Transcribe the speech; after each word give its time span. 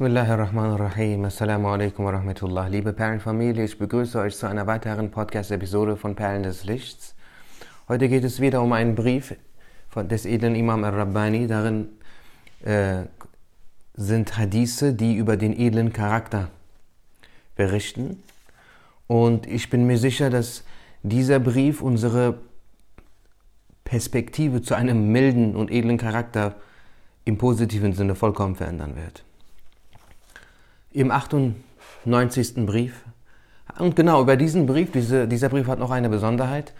Bismillahirrahmanirrahim. 0.00 1.26
Assalamu 1.26 1.68
alaikum 1.68 2.06
wa 2.06 2.12
rahmatullah. 2.12 2.68
Liebe 2.68 2.94
Perlenfamilie, 2.94 3.64
ich 3.64 3.76
begrüße 3.76 4.18
euch 4.18 4.34
zu 4.34 4.46
einer 4.46 4.66
weiteren 4.66 5.10
Podcast-Episode 5.10 5.98
von 5.98 6.14
Perlen 6.14 6.42
des 6.42 6.64
Lichts. 6.64 7.14
Heute 7.86 8.08
geht 8.08 8.24
es 8.24 8.40
wieder 8.40 8.62
um 8.62 8.72
einen 8.72 8.94
Brief 8.94 9.34
von 9.90 10.08
des 10.08 10.24
edlen 10.24 10.54
Imam 10.54 10.84
al-Rabbani. 10.84 11.46
Darin 11.46 11.88
äh, 12.64 13.02
sind 13.92 14.38
Hadithe, 14.38 14.94
die 14.94 15.16
über 15.16 15.36
den 15.36 15.52
edlen 15.52 15.92
Charakter 15.92 16.48
berichten. 17.54 18.22
Und 19.06 19.46
ich 19.46 19.68
bin 19.68 19.86
mir 19.86 19.98
sicher, 19.98 20.30
dass 20.30 20.64
dieser 21.02 21.40
Brief 21.40 21.82
unsere 21.82 22.38
Perspektive 23.84 24.62
zu 24.62 24.74
einem 24.74 25.12
milden 25.12 25.54
und 25.56 25.70
edlen 25.70 25.98
Charakter 25.98 26.54
im 27.26 27.36
positiven 27.36 27.92
Sinne 27.92 28.14
vollkommen 28.14 28.56
verändern 28.56 28.96
wird. 28.96 29.24
Im 30.92 31.10
98. 31.10 32.66
Brief, 32.66 33.04
und 33.78 33.96
genau 33.96 34.20
über 34.20 34.36
diesen 34.36 34.66
Brief, 34.66 34.90
diese, 34.90 35.28
dieser 35.28 35.48
Brief 35.48 35.66
hat 35.66 35.78
noch 35.78 35.90
eine 35.90 36.08
Besonderheit. 36.08 36.72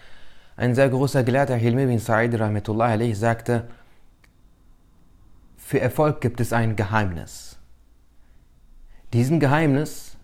Ein 0.56 0.74
sehr 0.74 0.88
großer 0.88 1.23
Gelehrter, 1.23 1.56
Hilmi 1.56 1.87
bin 1.87 1.98
Sa'id 1.98 2.38
Rahmetullah 2.38 2.98
sagte, 3.15 3.68
für 5.56 5.80
Erfolg 5.80 6.20
gibt 6.20 6.41
es 6.41 6.52
ein 6.52 6.77
Geheimnis. 6.77 7.59
Diesen 9.12 9.41
Geheimnis 9.41 10.16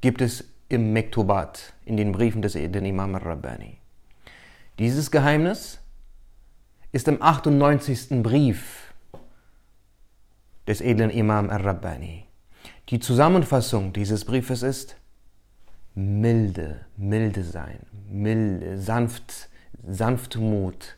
gibt 0.00 0.20
es 0.20 0.44
im 0.68 0.92
Mektubat, 0.92 1.72
in 1.84 1.96
den 1.96 2.12
Briefen 2.12 2.42
des 2.42 2.54
edlen 2.54 2.84
Imam 2.84 3.14
al-Rabbani. 3.14 3.78
Dieses 4.78 5.10
Geheimnis 5.10 5.80
ist 6.92 7.08
im 7.08 7.20
98. 7.20 8.22
Brief 8.22 8.92
des 10.66 10.80
edlen 10.80 11.10
Imam 11.10 11.50
al-Rabbani. 11.50 12.29
Die 12.88 12.98
Zusammenfassung 12.98 13.92
dieses 13.92 14.24
Briefes 14.24 14.62
ist 14.62 14.96
milde, 15.94 16.80
milde 16.96 17.44
sein, 17.44 17.80
milde, 18.10 18.78
sanft, 18.78 19.48
Sanftmut. 19.86 20.96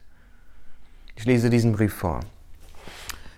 Ich 1.17 1.25
lese 1.25 1.51
diesen 1.51 1.73
Brief 1.73 1.93
vor. 1.93 2.21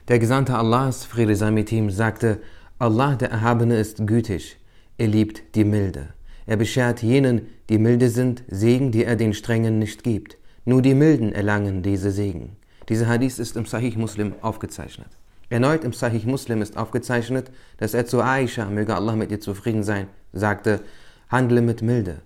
Der 0.09 0.19
Gesandte 0.19 0.57
Allahs, 0.57 1.05
Friede 1.05 1.35
sei 1.35 1.51
mit 1.51 1.73
ihm, 1.73 1.91
sagte, 1.91 2.41
Allah 2.79 3.17
der 3.17 3.31
Erhabene 3.31 3.77
ist 3.77 4.07
gütig, 4.07 4.59
er 4.99 5.09
liebt 5.09 5.55
die 5.55 5.65
Milde. 5.65 6.09
Er 6.47 6.57
beschert 6.57 7.03
jenen, 7.03 7.49
die 7.69 7.79
milde 7.79 8.11
sind, 8.11 8.43
Segen, 8.49 8.93
die 8.93 9.05
er 9.05 9.17
den 9.17 9.33
Strengen 9.33 9.79
nicht 9.79 10.05
gibt. 10.05 10.37
Nur 10.67 10.83
die 10.83 10.95
Milden 10.95 11.33
erlangen 11.33 11.83
diese 11.83 12.11
Segen. 12.11 12.57
Dieser 12.89 13.09
Hadith 13.09 13.39
ist 13.39 13.57
im 13.57 13.65
Sahih 13.65 13.97
Muslim 13.97 14.35
aufgezeichnet. 14.43 15.09
Erneut 15.55 15.85
im 15.85 15.93
Sahih 15.93 16.27
Muslim 16.27 16.63
ist 16.63 16.77
aufgezeichnet, 16.77 17.49
dass 17.77 17.95
er 17.95 18.07
zu 18.07 18.21
Aisha, 18.21 18.65
möge 18.65 18.93
Allah 18.93 19.15
mit 19.15 19.31
ihr 19.31 19.39
zufrieden 19.39 19.85
sein, 19.85 20.09
sagte, 20.33 20.81
handle 21.29 21.63
mit 21.63 21.81
Milde, 21.81 22.23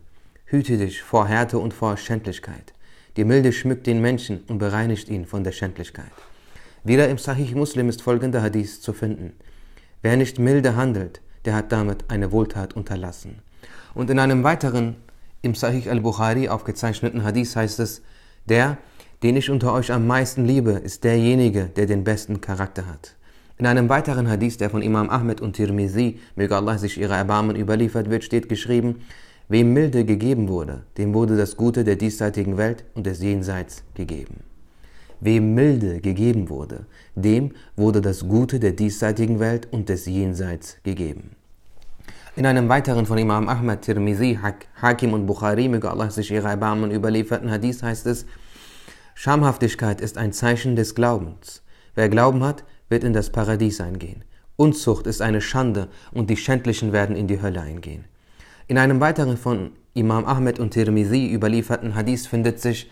hüte 0.46 0.78
dich 0.78 1.02
vor 1.02 1.28
Härte 1.28 1.58
und 1.58 1.74
vor 1.74 1.98
Schändlichkeit. 1.98 2.72
Die 3.18 3.26
Milde 3.26 3.52
schmückt 3.52 3.86
den 3.86 4.00
Menschen 4.00 4.44
und 4.48 4.56
bereinigt 4.56 5.10
ihn 5.10 5.26
von 5.26 5.44
der 5.44 5.52
Schändlichkeit. 5.52 6.10
Wieder 6.84 7.10
im 7.10 7.18
Sahih 7.18 7.54
Muslim 7.54 7.90
ist 7.90 8.00
folgender 8.00 8.40
Hadith 8.40 8.80
zu 8.80 8.94
finden. 8.94 9.34
Wer 10.00 10.16
nicht 10.16 10.38
milde 10.38 10.74
handelt, 10.74 11.20
der 11.44 11.54
hat 11.54 11.70
damit 11.70 12.06
eine 12.08 12.32
Wohltat 12.32 12.76
unterlassen. 12.76 13.42
Und 13.92 14.08
in 14.08 14.20
einem 14.20 14.42
weiteren, 14.42 14.96
im 15.42 15.54
Sahih 15.54 15.90
al-Bukhari 15.90 16.48
aufgezeichneten 16.48 17.24
Hadith 17.24 17.54
heißt 17.54 17.78
es, 17.80 18.00
der, 18.46 18.78
den 19.22 19.36
ich 19.36 19.50
unter 19.50 19.74
euch 19.74 19.92
am 19.92 20.06
meisten 20.06 20.46
liebe, 20.46 20.70
ist 20.70 21.04
derjenige, 21.04 21.66
der 21.66 21.84
den 21.84 22.04
besten 22.04 22.40
Charakter 22.40 22.86
hat. 22.86 23.17
In 23.58 23.66
einem 23.66 23.88
weiteren 23.88 24.28
Hadith, 24.28 24.56
der 24.58 24.70
von 24.70 24.82
Imam 24.82 25.10
Ahmed 25.10 25.40
und 25.40 25.54
Tirmizi, 25.54 26.20
möge 26.36 26.54
Allah 26.54 26.78
sich 26.78 26.96
ihre 26.96 27.14
Erbarmen 27.14 27.56
überliefert 27.56 28.08
wird, 28.08 28.22
steht 28.22 28.48
geschrieben, 28.48 29.00
Wem 29.48 29.72
Milde 29.72 30.04
gegeben 30.04 30.48
wurde, 30.48 30.82
dem 30.96 31.12
wurde 31.12 31.36
das 31.36 31.56
Gute 31.56 31.82
der 31.82 31.96
diesseitigen 31.96 32.56
Welt 32.56 32.84
und 32.94 33.06
des 33.06 33.20
Jenseits 33.20 33.82
gegeben. 33.94 34.44
Wem 35.20 35.54
Milde 35.54 36.00
gegeben 36.00 36.50
wurde, 36.50 36.86
dem 37.16 37.52
wurde 37.74 38.00
das 38.00 38.28
Gute 38.28 38.60
der 38.60 38.72
diesseitigen 38.72 39.40
Welt 39.40 39.66
und 39.72 39.88
des 39.88 40.06
Jenseits 40.06 40.76
gegeben. 40.84 41.30
In 42.36 42.46
einem 42.46 42.68
weiteren 42.68 43.06
von 43.06 43.18
Imam 43.18 43.48
Ahmad, 43.48 43.82
Tirmizi, 43.82 44.38
Hakim 44.80 45.12
und 45.14 45.26
Bukhari, 45.26 45.66
möge 45.68 45.90
Allah 45.90 46.10
sich 46.10 46.30
ihre 46.30 46.48
Erbarmen 46.48 46.92
überlieferten 46.92 47.50
Hadith 47.50 47.82
heißt 47.82 48.06
es, 48.06 48.26
Schamhaftigkeit 49.14 50.00
ist 50.00 50.16
ein 50.16 50.32
Zeichen 50.32 50.76
des 50.76 50.94
Glaubens. 50.94 51.62
Wer 51.96 52.08
Glauben 52.08 52.44
hat, 52.44 52.62
wird 52.88 53.04
in 53.04 53.12
das 53.12 53.30
Paradies 53.30 53.80
eingehen. 53.80 54.24
Unzucht 54.56 55.06
ist 55.06 55.22
eine 55.22 55.40
Schande 55.40 55.88
und 56.12 56.30
die 56.30 56.36
Schändlichen 56.36 56.92
werden 56.92 57.16
in 57.16 57.28
die 57.28 57.40
Hölle 57.40 57.60
eingehen. 57.60 58.04
In 58.66 58.76
einem 58.76 59.00
weiteren 59.00 59.36
von 59.36 59.70
Imam 59.94 60.24
Ahmed 60.24 60.58
und 60.58 60.72
Tirmizi 60.72 61.32
überlieferten 61.32 61.94
Hadith 61.94 62.26
findet 62.26 62.60
sich, 62.60 62.90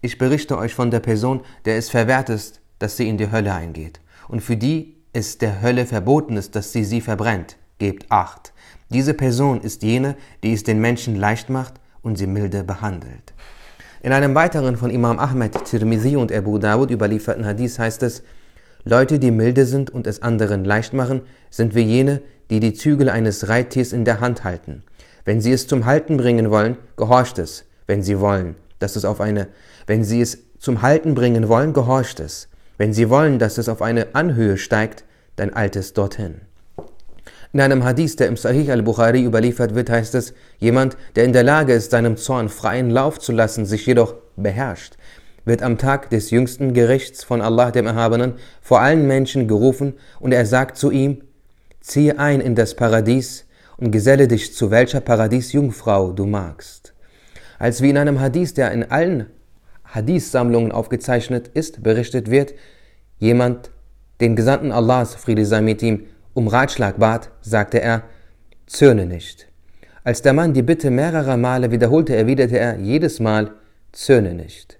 ich 0.00 0.18
berichte 0.18 0.58
euch 0.58 0.74
von 0.74 0.90
der 0.90 1.00
Person, 1.00 1.42
der 1.64 1.76
es 1.76 1.90
verwehrt 1.90 2.28
ist, 2.28 2.60
dass 2.78 2.96
sie 2.96 3.08
in 3.08 3.18
die 3.18 3.30
Hölle 3.30 3.54
eingeht, 3.54 4.00
und 4.28 4.40
für 4.40 4.56
die 4.56 4.96
es 5.12 5.38
der 5.38 5.62
Hölle 5.62 5.86
verboten 5.86 6.36
ist, 6.36 6.54
dass 6.54 6.72
sie 6.72 6.84
sie 6.84 7.00
verbrennt. 7.00 7.56
Gebt 7.78 8.10
acht. 8.10 8.52
Diese 8.90 9.14
Person 9.14 9.60
ist 9.60 9.82
jene, 9.82 10.16
die 10.42 10.52
es 10.52 10.62
den 10.62 10.80
Menschen 10.80 11.16
leicht 11.16 11.50
macht 11.50 11.74
und 12.02 12.16
sie 12.16 12.26
milde 12.26 12.64
behandelt. 12.64 13.34
In 14.02 14.12
einem 14.12 14.34
weiteren 14.34 14.76
von 14.76 14.90
Imam 14.90 15.18
Ahmed, 15.18 15.64
Tirmizi 15.64 16.16
und 16.16 16.32
Abu 16.32 16.58
Dawud 16.58 16.90
überlieferten 16.90 17.44
Hadith 17.44 17.78
heißt 17.78 18.02
es, 18.02 18.22
Leute, 18.88 19.18
die 19.18 19.32
milde 19.32 19.66
sind 19.66 19.90
und 19.90 20.06
es 20.06 20.22
anderen 20.22 20.64
leicht 20.64 20.92
machen, 20.92 21.22
sind 21.50 21.74
wie 21.74 21.80
jene, 21.80 22.22
die 22.50 22.60
die 22.60 22.72
Zügel 22.72 23.08
eines 23.08 23.48
Reittiers 23.48 23.92
in 23.92 24.04
der 24.04 24.20
Hand 24.20 24.44
halten. 24.44 24.84
Wenn 25.24 25.40
sie 25.40 25.50
es 25.50 25.66
zum 25.66 25.86
Halten 25.86 26.16
bringen 26.16 26.52
wollen, 26.52 26.76
gehorcht 26.96 27.40
es, 27.40 27.64
wenn 27.88 28.04
sie 28.04 28.20
wollen, 28.20 28.54
dass 28.78 28.94
es 28.94 29.04
auf 29.04 29.20
eine, 29.20 29.48
wenn 29.88 30.04
sie 30.04 30.20
es 30.20 30.38
zum 30.60 30.82
Halten 30.82 31.16
bringen 31.16 31.48
wollen, 31.48 31.72
gehorcht 31.72 32.20
es. 32.20 32.46
Wenn 32.78 32.92
sie 32.92 33.10
wollen, 33.10 33.40
dass 33.40 33.58
es 33.58 33.68
auf 33.68 33.82
eine 33.82 34.14
Anhöhe 34.14 34.56
steigt, 34.56 35.02
dann 35.34 35.52
eilt 35.52 35.74
es 35.74 35.92
dorthin. 35.92 36.42
In 37.52 37.60
einem 37.60 37.82
Hadith, 37.82 38.14
der 38.14 38.28
im 38.28 38.36
Sahih 38.36 38.70
al-Bukhari 38.70 39.24
überliefert 39.24 39.74
wird, 39.74 39.90
heißt 39.90 40.14
es, 40.14 40.32
jemand, 40.58 40.96
der 41.16 41.24
in 41.24 41.32
der 41.32 41.42
Lage 41.42 41.72
ist, 41.72 41.90
seinem 41.90 42.16
Zorn 42.16 42.48
freien 42.48 42.90
Lauf 42.90 43.18
zu 43.18 43.32
lassen, 43.32 43.66
sich 43.66 43.84
jedoch 43.84 44.14
beherrscht, 44.36 44.96
wird 45.46 45.62
am 45.62 45.78
Tag 45.78 46.10
des 46.10 46.30
jüngsten 46.30 46.74
Gerichts 46.74 47.24
von 47.24 47.40
Allah 47.40 47.70
dem 47.70 47.86
Erhabenen 47.86 48.34
vor 48.60 48.82
allen 48.82 49.06
Menschen 49.06 49.48
gerufen 49.48 49.94
und 50.20 50.32
er 50.32 50.44
sagt 50.44 50.76
zu 50.76 50.90
ihm, 50.90 51.22
ziehe 51.80 52.18
ein 52.18 52.42
in 52.42 52.54
das 52.54 52.74
Paradies, 52.74 53.46
und 53.76 53.90
geselle 53.90 54.28
dich 54.28 54.54
zu 54.54 54.70
welcher 54.70 55.00
Paradiesjungfrau 55.00 56.12
du 56.12 56.26
magst. 56.26 56.94
Als 57.58 57.82
wie 57.82 57.90
in 57.90 57.98
einem 57.98 58.20
Hadith, 58.20 58.54
der 58.54 58.72
in 58.72 58.90
allen 58.90 59.26
Hadith-Sammlungen 59.84 60.72
aufgezeichnet 60.72 61.48
ist, 61.48 61.82
berichtet 61.82 62.30
wird, 62.30 62.54
jemand 63.18 63.70
den 64.20 64.36
Gesandten 64.36 64.72
Allahs, 64.72 65.14
Friede 65.14 65.46
sei 65.46 65.60
mit 65.60 65.82
ihm, 65.82 66.06
um 66.34 66.48
Ratschlag 66.48 66.98
bat, 66.98 67.30
sagte 67.40 67.80
er, 67.80 68.02
zürne 68.66 69.06
nicht. 69.06 69.48
Als 70.04 70.22
der 70.22 70.32
Mann 70.32 70.54
die 70.54 70.62
Bitte 70.62 70.90
mehrerer 70.90 71.36
Male 71.36 71.70
wiederholte, 71.70 72.14
erwiderte 72.14 72.58
er 72.58 72.78
jedes 72.78 73.20
Mal, 73.20 73.52
zürne 73.92 74.34
nicht. 74.34 74.75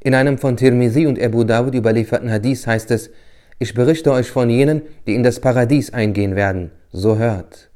In 0.00 0.14
einem 0.14 0.38
von 0.38 0.56
Tirmizi 0.56 1.06
und 1.06 1.20
Abu 1.20 1.42
Dawud 1.42 1.74
überlieferten 1.74 2.30
Hadith 2.30 2.66
heißt 2.66 2.90
es, 2.92 3.10
ich 3.58 3.74
berichte 3.74 4.12
euch 4.12 4.30
von 4.30 4.48
jenen, 4.48 4.82
die 5.06 5.14
in 5.16 5.24
das 5.24 5.40
Paradies 5.40 5.92
eingehen 5.92 6.36
werden, 6.36 6.70
so 6.92 7.18
hört. 7.18 7.70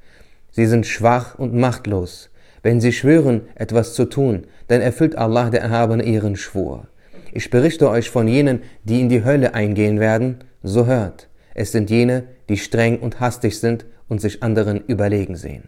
Sie 0.52 0.66
sind 0.66 0.86
schwach 0.86 1.36
und 1.36 1.54
machtlos. 1.54 2.30
Wenn 2.62 2.80
sie 2.80 2.92
schwören, 2.92 3.42
etwas 3.56 3.94
zu 3.94 4.04
tun, 4.04 4.46
dann 4.68 4.80
erfüllt 4.80 5.18
Allah 5.18 5.50
der 5.50 5.62
Erhabene 5.62 6.04
ihren 6.04 6.36
Schwur. 6.36 6.86
Ich 7.32 7.50
berichte 7.50 7.90
euch 7.90 8.10
von 8.10 8.28
jenen, 8.28 8.62
die 8.84 9.00
in 9.00 9.08
die 9.08 9.24
Hölle 9.24 9.54
eingehen 9.54 9.98
werden, 9.98 10.44
so 10.62 10.86
hört. 10.86 11.28
Es 11.54 11.72
sind 11.72 11.90
jene, 11.90 12.24
die 12.48 12.56
streng 12.56 13.00
und 13.00 13.18
hastig 13.18 13.58
sind 13.58 13.84
und 14.08 14.20
sich 14.20 14.44
anderen 14.44 14.84
überlegen 14.86 15.34
sehen. 15.34 15.64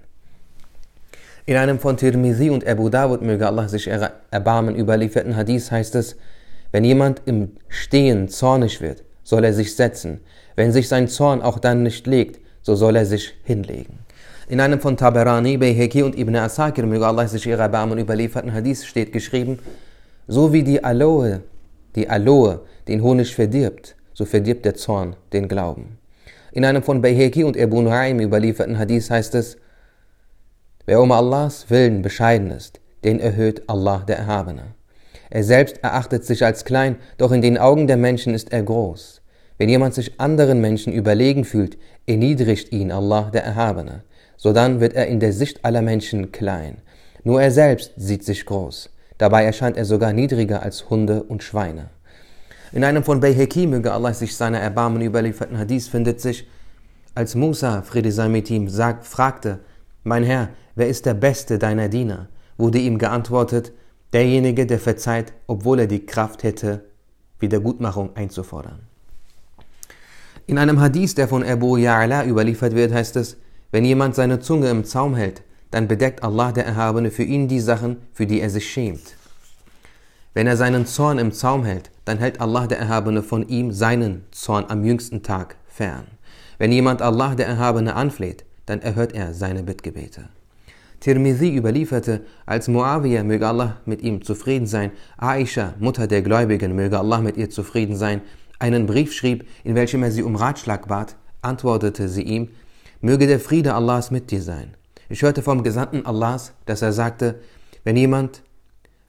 In 1.46 1.56
einem 1.56 1.80
von 1.80 1.96
Tirmizi 1.96 2.50
und 2.50 2.66
Abu 2.66 2.88
Dawud 2.88 3.22
möge 3.22 3.46
Allah 3.46 3.68
sich 3.68 3.88
erbarmen 3.88 4.76
überlieferten 4.76 5.34
Hadith 5.34 5.72
heißt 5.72 5.96
es, 5.96 6.16
wenn 6.74 6.82
jemand 6.82 7.22
im 7.26 7.52
Stehen 7.68 8.28
zornig 8.28 8.80
wird, 8.80 9.04
soll 9.22 9.44
er 9.44 9.52
sich 9.52 9.76
setzen. 9.76 10.18
Wenn 10.56 10.72
sich 10.72 10.88
sein 10.88 11.06
Zorn 11.06 11.40
auch 11.40 11.60
dann 11.60 11.84
nicht 11.84 12.04
legt, 12.08 12.40
so 12.62 12.74
soll 12.74 12.96
er 12.96 13.06
sich 13.06 13.32
hinlegen. 13.44 14.00
In 14.48 14.60
einem 14.60 14.80
von 14.80 14.96
Taberani, 14.96 15.56
Bayheki 15.56 16.02
und 16.02 16.18
Ibn 16.18 16.34
Asakir, 16.34 16.84
möge 16.84 17.06
Allah 17.06 17.28
sich 17.28 17.46
ihre 17.46 17.62
Erbarmen 17.62 18.00
überlieferten 18.00 18.52
Hadith 18.52 18.84
steht 18.86 19.12
geschrieben, 19.12 19.60
so 20.26 20.52
wie 20.52 20.64
die 20.64 20.82
Aloe, 20.82 21.42
die 21.94 22.10
Aloe 22.10 22.62
den 22.88 23.04
Honig 23.04 23.32
verdirbt, 23.32 23.94
so 24.12 24.24
verdirbt 24.24 24.64
der 24.64 24.74
Zorn 24.74 25.14
den 25.32 25.46
Glauben. 25.46 25.98
In 26.50 26.64
einem 26.64 26.82
von 26.82 27.00
Bayheki 27.00 27.44
und 27.44 27.56
Abu 27.56 27.82
Nuaym 27.82 28.18
überlieferten 28.18 28.80
Hadith 28.80 29.10
heißt 29.10 29.36
es, 29.36 29.58
wer 30.86 31.00
um 31.00 31.12
Allahs 31.12 31.70
Willen 31.70 32.02
bescheiden 32.02 32.50
ist, 32.50 32.80
den 33.04 33.20
erhöht 33.20 33.62
Allah 33.68 33.98
der 33.98 34.18
Erhabene. 34.18 34.74
Er 35.34 35.42
selbst 35.42 35.82
erachtet 35.82 36.24
sich 36.24 36.44
als 36.44 36.64
klein, 36.64 36.94
doch 37.18 37.32
in 37.32 37.42
den 37.42 37.58
Augen 37.58 37.88
der 37.88 37.96
Menschen 37.96 38.34
ist 38.34 38.52
er 38.52 38.62
groß. 38.62 39.20
Wenn 39.58 39.68
jemand 39.68 39.92
sich 39.92 40.20
anderen 40.20 40.60
Menschen 40.60 40.92
überlegen 40.92 41.44
fühlt, 41.44 41.76
erniedrigt 42.06 42.70
ihn 42.70 42.92
Allah 42.92 43.30
der 43.32 43.42
Erhabene, 43.42 44.04
sodann 44.36 44.78
wird 44.78 44.94
er 44.94 45.08
in 45.08 45.18
der 45.18 45.32
Sicht 45.32 45.64
aller 45.64 45.82
Menschen 45.82 46.30
klein. 46.30 46.76
Nur 47.24 47.42
er 47.42 47.50
selbst 47.50 47.94
sieht 47.96 48.24
sich 48.24 48.46
groß. 48.46 48.90
Dabei 49.18 49.44
erscheint 49.44 49.76
er 49.76 49.84
sogar 49.84 50.12
niedriger 50.12 50.62
als 50.62 50.88
Hunde 50.88 51.24
und 51.24 51.42
Schweine. 51.42 51.90
In 52.70 52.84
einem 52.84 53.02
von 53.02 53.18
Bayheki, 53.18 53.66
möge 53.66 53.90
Allah 53.90 54.14
sich 54.14 54.36
seiner 54.36 54.60
Erbarmen 54.60 55.02
überlieferten 55.02 55.58
Hadith 55.58 55.88
findet 55.88 56.20
sich, 56.20 56.46
als 57.16 57.34
Musa, 57.34 57.82
Friede 57.82 58.12
sei 58.12 58.28
mit 58.28 58.48
ihm, 58.50 58.68
sagt, 58.68 59.04
fragte, 59.04 59.58
Mein 60.04 60.22
Herr, 60.22 60.50
wer 60.76 60.86
ist 60.86 61.06
der 61.06 61.14
Beste 61.14 61.58
deiner 61.58 61.88
Diener? 61.88 62.28
wurde 62.56 62.78
ihm 62.78 62.98
geantwortet, 62.98 63.72
derjenige, 64.14 64.64
der 64.64 64.78
verzeiht, 64.78 65.32
obwohl 65.46 65.80
er 65.80 65.86
die 65.86 66.06
Kraft 66.06 66.44
hätte, 66.44 66.84
Wiedergutmachung 67.40 68.16
einzufordern. 68.16 68.80
In 70.46 70.56
einem 70.58 70.80
Hadith, 70.80 71.14
der 71.14 71.28
von 71.28 71.42
Abu 71.42 71.76
Ya'la 71.76 72.26
überliefert 72.26 72.74
wird, 72.74 72.92
heißt 72.92 73.16
es, 73.16 73.36
wenn 73.72 73.84
jemand 73.84 74.14
seine 74.14 74.40
Zunge 74.40 74.70
im 74.70 74.84
Zaum 74.84 75.16
hält, 75.16 75.42
dann 75.70 75.88
bedeckt 75.88 76.22
Allah 76.22 76.52
der 76.52 76.64
Erhabene 76.64 77.10
für 77.10 77.24
ihn 77.24 77.48
die 77.48 77.60
Sachen, 77.60 77.96
für 78.12 78.26
die 78.26 78.40
er 78.40 78.50
sich 78.50 78.70
schämt. 78.70 79.16
Wenn 80.32 80.46
er 80.46 80.56
seinen 80.56 80.86
Zorn 80.86 81.18
im 81.18 81.32
Zaum 81.32 81.64
hält, 81.64 81.90
dann 82.04 82.18
hält 82.18 82.40
Allah 82.40 82.66
der 82.66 82.78
Erhabene 82.78 83.22
von 83.22 83.48
ihm 83.48 83.72
seinen 83.72 84.24
Zorn 84.30 84.66
am 84.68 84.84
jüngsten 84.84 85.22
Tag 85.22 85.56
fern. 85.66 86.06
Wenn 86.58 86.70
jemand 86.70 87.02
Allah 87.02 87.34
der 87.34 87.46
Erhabene 87.46 87.96
anfleht, 87.96 88.44
dann 88.66 88.80
erhört 88.80 89.12
er 89.12 89.34
seine 89.34 89.62
Bittgebete. 89.62 90.28
Tirmidhi 91.00 91.54
überlieferte, 91.54 92.22
als 92.46 92.68
Muawiyah, 92.68 93.24
möge 93.24 93.46
Allah 93.46 93.76
mit 93.84 94.02
ihm 94.02 94.22
zufrieden 94.22 94.66
sein, 94.66 94.92
Aisha, 95.18 95.74
Mutter 95.78 96.06
der 96.06 96.22
Gläubigen, 96.22 96.74
möge 96.74 96.98
Allah 96.98 97.20
mit 97.20 97.36
ihr 97.36 97.50
zufrieden 97.50 97.96
sein, 97.96 98.22
einen 98.58 98.86
Brief 98.86 99.12
schrieb, 99.12 99.44
in 99.64 99.74
welchem 99.74 100.02
er 100.02 100.10
sie 100.10 100.22
um 100.22 100.36
Ratschlag 100.36 100.88
bat, 100.88 101.16
antwortete 101.42 102.08
sie 102.08 102.22
ihm, 102.22 102.48
möge 103.00 103.26
der 103.26 103.40
Friede 103.40 103.74
Allahs 103.74 104.10
mit 104.10 104.30
dir 104.30 104.40
sein. 104.40 104.74
Ich 105.10 105.22
hörte 105.22 105.42
vom 105.42 105.62
Gesandten 105.62 106.06
Allahs, 106.06 106.54
dass 106.64 106.80
er 106.80 106.92
sagte, 106.92 107.40
wenn 107.84 107.96
jemand 107.96 108.42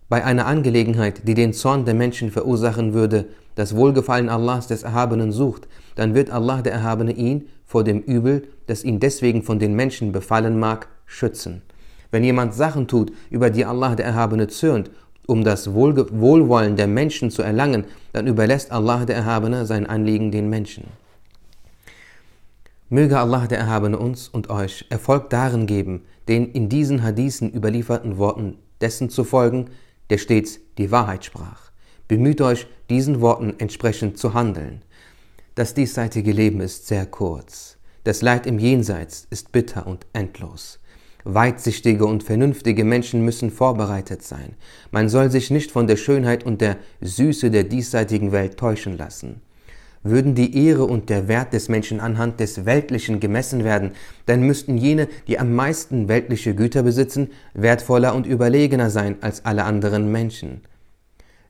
bei 0.10 0.24
einer 0.24 0.46
Angelegenheit, 0.46 1.28
die 1.28 1.34
den 1.34 1.54
Zorn 1.54 1.86
der 1.86 1.94
Menschen 1.94 2.30
verursachen 2.32 2.94
würde, 2.94 3.26
das 3.56 3.76
Wohlgefallen 3.76 4.30
Allahs 4.30 4.68
des 4.68 4.84
Erhabenen 4.84 5.32
sucht, 5.32 5.68
dann 5.96 6.14
wird 6.14 6.30
Allah 6.30 6.62
der 6.62 6.74
Erhabene 6.74 7.14
ihn 7.14 7.48
vor 7.66 7.84
dem 7.84 8.02
Übel, 8.02 8.48
das 8.68 8.84
ihn 8.84 9.00
deswegen 9.00 9.44
von 9.44 9.60
den 9.60 9.74
Menschen 9.74 10.12
befallen 10.12 10.60
mag, 10.60 10.90
schützen. 11.06 11.62
Wenn 12.16 12.24
jemand 12.24 12.54
Sachen 12.54 12.88
tut, 12.88 13.12
über 13.30 13.50
die 13.50 13.66
Allah 13.66 13.94
der 13.94 14.06
Erhabene 14.06 14.48
zürnt, 14.48 14.90
um 15.28 15.44
das 15.44 15.74
Wohlwollen 15.74 16.78
der 16.78 16.88
Menschen 16.88 17.30
zu 17.30 17.42
erlangen, 17.42 17.84
dann 18.14 18.26
überlässt 18.26 18.72
Allah 18.72 19.04
der 19.04 19.18
Erhabene 19.18 19.66
sein 19.66 19.86
Anliegen 19.86 20.32
den 20.32 20.50
Menschen. 20.50 20.86
Möge 22.88 23.20
Allah 23.20 23.48
der 23.48 23.58
Erhabene 23.58 24.00
uns 24.00 24.30
und 24.30 24.50
euch 24.50 24.86
Erfolg 24.90 25.30
darin 25.30 25.68
geben, 25.68 26.04
den 26.30 26.50
in 26.54 26.70
diesen 26.70 27.04
Hadithen 27.04 27.54
überlieferten 27.54 28.18
Worten 28.18 28.60
dessen 28.80 29.10
zu 29.10 29.26
folgen, 29.26 29.66
der 30.10 30.18
stets 30.18 30.60
die 30.78 30.92
Wahrheit 30.92 31.26
sprach. 31.26 31.70
Bemüht 32.08 32.40
euch, 32.40 32.66
diesen 32.90 33.20
Worten 33.20 33.56
entsprechend 33.58 34.18
zu 34.18 34.34
handeln. 34.34 34.84
Das 35.56 35.74
diesseitige 35.74 36.32
Leben 36.32 36.62
ist 36.62 36.88
sehr 36.88 37.08
kurz. 37.08 37.76
Das 38.06 38.22
Leid 38.22 38.48
im 38.48 38.58
Jenseits 38.58 39.28
ist 39.30 39.52
bitter 39.52 39.86
und 39.86 40.06
endlos. 40.14 40.80
Weitsichtige 41.27 42.06
und 42.06 42.22
vernünftige 42.22 42.83
Menschen 42.83 43.25
müssen 43.25 43.50
vorbereitet 43.50 44.22
sein. 44.22 44.54
Man 44.92 45.10
soll 45.10 45.31
sich 45.31 45.50
nicht 45.50 45.72
von 45.72 45.88
der 45.88 45.98
Schönheit 45.98 46.44
und 46.44 46.62
der 46.62 46.77
Süße 47.01 47.50
der 47.50 47.63
diesseitigen 47.63 48.31
Welt 48.31 48.57
täuschen 48.57 48.95
lassen. 48.95 49.42
Würden 50.04 50.36
die 50.36 50.56
Ehre 50.68 50.83
und 50.83 51.10
der 51.10 51.27
Wert 51.27 51.51
des 51.51 51.68
Menschen 51.68 52.00
anhand 52.00 52.39
des 52.39 52.66
Weltlichen 52.66 53.19
gemessen 53.19 53.63
werden, 53.63 53.94
dann 54.27 54.44
müssten 54.44 54.77
jene, 54.77 55.07
die 55.27 55.39
am 55.39 55.56
meisten 55.56 56.07
weltliche 56.07 56.54
Güter 56.54 56.83
besitzen, 56.83 57.31
wertvoller 57.56 58.13
und 58.13 58.27
überlegener 58.27 58.92
sein 58.92 59.16
als 59.22 59.45
alle 59.45 59.63
anderen 59.63 60.12
Menschen. 60.12 60.62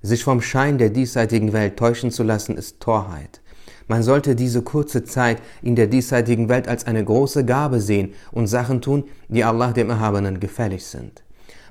Sich 0.02 0.24
vom 0.24 0.42
Schein 0.42 0.78
der 0.78 0.90
diesseitigen 0.90 1.52
Welt 1.52 1.76
täuschen 1.76 2.12
zu 2.12 2.24
lassen, 2.24 2.56
ist 2.56 2.80
Torheit. 2.80 3.42
Man 3.88 4.02
sollte 4.02 4.36
diese 4.36 4.62
kurze 4.62 5.04
Zeit 5.04 5.42
in 5.62 5.76
der 5.76 5.88
diesseitigen 5.88 6.50
Welt 6.50 6.68
als 6.68 6.86
eine 6.86 7.04
große 7.04 7.46
Gabe 7.46 7.80
sehen 7.80 8.14
und 8.32 8.48
Sachen 8.48 8.82
tun, 8.82 9.04
die 9.28 9.44
Allah 9.44 9.72
dem 9.72 9.90
Erhabenen 9.90 10.40
gefällig 10.40 10.86
sind. 10.86 11.24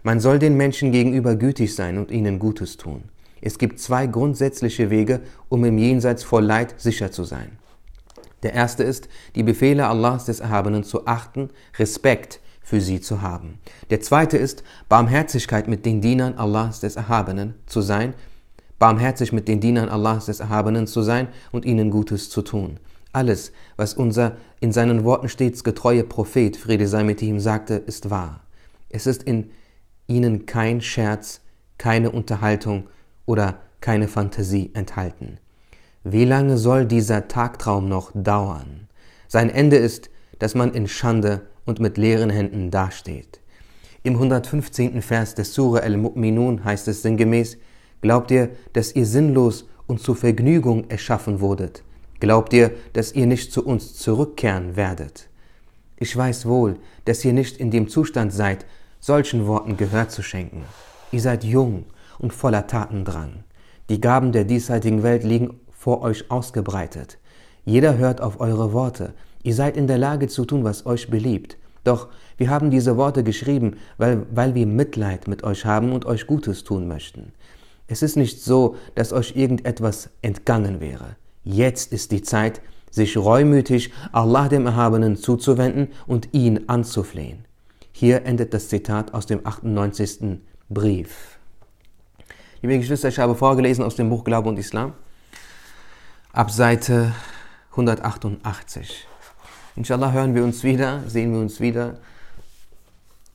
Man 0.02 0.20
soll 0.20 0.38
den 0.38 0.56
Menschen 0.56 0.92
gegenüber 0.92 1.34
gütig 1.34 1.74
sein 1.74 1.98
und 1.98 2.10
ihnen 2.10 2.38
Gutes 2.38 2.76
tun. 2.76 3.04
Es 3.40 3.58
gibt 3.58 3.80
zwei 3.80 4.06
grundsätzliche 4.06 4.90
Wege, 4.90 5.20
um 5.48 5.64
im 5.64 5.76
Jenseits 5.76 6.22
vor 6.22 6.40
Leid 6.40 6.74
sicher 6.78 7.10
zu 7.10 7.24
sein. 7.24 7.58
Der 8.42 8.52
erste 8.52 8.84
ist, 8.84 9.08
die 9.34 9.42
Befehle 9.42 9.88
Allahs 9.88 10.26
des 10.26 10.40
Erhabenen 10.40 10.84
zu 10.84 11.06
achten, 11.06 11.50
Respekt 11.78 12.40
für 12.62 12.80
sie 12.80 13.00
zu 13.00 13.22
haben. 13.22 13.58
Der 13.90 14.00
zweite 14.00 14.36
ist, 14.36 14.62
Barmherzigkeit 14.88 15.68
mit 15.68 15.84
den 15.84 16.00
Dienern 16.00 16.38
Allahs 16.38 16.80
des 16.80 16.96
Erhabenen 16.96 17.54
zu 17.66 17.80
sein 17.80 18.14
barmherzig 18.84 19.32
mit 19.32 19.48
den 19.48 19.60
Dienern 19.60 19.88
Allahs 19.88 20.26
des 20.26 20.40
Erhabenen 20.40 20.86
zu 20.86 21.00
sein 21.00 21.28
und 21.52 21.64
ihnen 21.64 21.90
Gutes 21.90 22.28
zu 22.28 22.42
tun. 22.42 22.78
Alles, 23.14 23.50
was 23.78 23.94
unser 23.94 24.36
in 24.60 24.72
seinen 24.72 25.04
Worten 25.04 25.30
stets 25.30 25.64
getreue 25.64 26.04
Prophet, 26.04 26.54
Friede 26.54 26.86
sei 26.86 27.02
mit 27.02 27.22
ihm, 27.22 27.40
sagte, 27.40 27.76
ist 27.76 28.10
wahr. 28.10 28.40
Es 28.90 29.06
ist 29.06 29.22
in 29.22 29.48
ihnen 30.06 30.44
kein 30.44 30.82
Scherz, 30.82 31.40
keine 31.78 32.10
Unterhaltung 32.10 32.84
oder 33.24 33.56
keine 33.80 34.06
Fantasie 34.06 34.70
enthalten. 34.74 35.38
Wie 36.02 36.26
lange 36.26 36.58
soll 36.58 36.84
dieser 36.84 37.26
Tagtraum 37.26 37.88
noch 37.88 38.12
dauern? 38.12 38.88
Sein 39.28 39.48
Ende 39.48 39.76
ist, 39.76 40.10
dass 40.40 40.54
man 40.54 40.74
in 40.74 40.88
Schande 40.88 41.46
und 41.64 41.80
mit 41.80 41.96
leeren 41.96 42.28
Händen 42.28 42.70
dasteht. 42.70 43.40
Im 44.02 44.16
115. 44.16 45.00
Vers 45.00 45.34
des 45.34 45.54
Surah 45.54 45.80
al-Mu'minun 45.80 46.64
heißt 46.64 46.86
es 46.88 47.00
sinngemäß, 47.00 47.56
Glaubt 48.04 48.30
ihr, 48.30 48.50
dass 48.74 48.94
ihr 48.94 49.06
sinnlos 49.06 49.64
und 49.86 49.98
zur 49.98 50.14
Vergnügung 50.14 50.90
erschaffen 50.90 51.40
wurdet? 51.40 51.82
Glaubt 52.20 52.52
ihr, 52.52 52.72
dass 52.92 53.12
ihr 53.12 53.24
nicht 53.24 53.50
zu 53.50 53.64
uns 53.64 53.94
zurückkehren 53.94 54.76
werdet? 54.76 55.30
Ich 55.96 56.14
weiß 56.14 56.44
wohl, 56.44 56.76
dass 57.06 57.24
ihr 57.24 57.32
nicht 57.32 57.56
in 57.56 57.70
dem 57.70 57.88
Zustand 57.88 58.30
seid, 58.30 58.66
solchen 59.00 59.46
Worten 59.46 59.78
Gehör 59.78 60.10
zu 60.10 60.22
schenken. 60.22 60.64
Ihr 61.12 61.22
seid 61.22 61.44
jung 61.44 61.86
und 62.18 62.34
voller 62.34 62.66
Taten 62.66 63.06
dran. 63.06 63.42
Die 63.88 64.02
Gaben 64.02 64.32
der 64.32 64.44
diesseitigen 64.44 65.02
Welt 65.02 65.24
liegen 65.24 65.58
vor 65.72 66.02
euch 66.02 66.30
ausgebreitet. 66.30 67.16
Jeder 67.64 67.96
hört 67.96 68.20
auf 68.20 68.38
eure 68.38 68.74
Worte. 68.74 69.14
Ihr 69.42 69.54
seid 69.54 69.78
in 69.78 69.86
der 69.86 69.96
Lage 69.96 70.28
zu 70.28 70.44
tun, 70.44 70.62
was 70.62 70.84
euch 70.84 71.08
beliebt. 71.08 71.56
Doch 71.84 72.08
wir 72.36 72.50
haben 72.50 72.70
diese 72.70 72.98
Worte 72.98 73.24
geschrieben, 73.24 73.78
weil, 73.96 74.26
weil 74.30 74.54
wir 74.54 74.66
Mitleid 74.66 75.26
mit 75.26 75.42
euch 75.42 75.64
haben 75.64 75.92
und 75.92 76.04
euch 76.04 76.26
Gutes 76.26 76.64
tun 76.64 76.86
möchten. 76.86 77.32
Es 77.86 78.02
ist 78.02 78.16
nicht 78.16 78.42
so, 78.42 78.76
dass 78.94 79.12
euch 79.12 79.36
irgendetwas 79.36 80.08
entgangen 80.22 80.80
wäre. 80.80 81.16
Jetzt 81.42 81.92
ist 81.92 82.12
die 82.12 82.22
Zeit, 82.22 82.62
sich 82.90 83.16
reumütig 83.16 83.92
Allah 84.12 84.48
dem 84.48 84.66
Erhabenen 84.66 85.16
zuzuwenden 85.16 85.88
und 86.06 86.28
ihn 86.32 86.68
anzuflehen. 86.68 87.44
Hier 87.92 88.24
endet 88.24 88.54
das 88.54 88.68
Zitat 88.68 89.12
aus 89.12 89.26
dem 89.26 89.46
98. 89.46 90.40
Brief. 90.70 91.38
Liebe 92.62 92.78
Geschwister, 92.78 93.08
ich 93.08 93.18
habe 93.18 93.34
vorgelesen 93.34 93.84
aus 93.84 93.96
dem 93.96 94.08
Buch 94.08 94.24
Glaube 94.24 94.48
und 94.48 94.58
Islam, 94.58 94.94
ab 96.32 96.50
Seite 96.50 97.12
188. 97.72 99.06
Inshallah 99.76 100.12
hören 100.12 100.34
wir 100.34 100.44
uns 100.44 100.64
wieder, 100.64 101.02
sehen 101.06 101.32
wir 101.32 101.40
uns 101.40 101.60
wieder. 101.60 101.98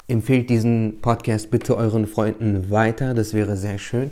Empfehlt 0.07 0.49
diesen 0.49 1.01
Podcast 1.01 1.51
bitte 1.51 1.77
euren 1.77 2.07
Freunden 2.07 2.71
weiter, 2.71 3.13
das 3.13 3.33
wäre 3.35 3.55
sehr 3.55 3.77
schön. 3.77 4.11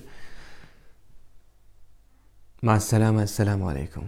مع 2.64 2.76
السلامة. 2.76 3.24
السلام 3.24 3.64
عليكم. 3.64 4.04